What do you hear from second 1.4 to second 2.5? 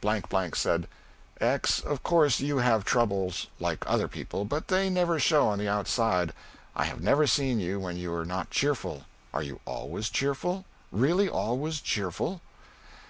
"X, of course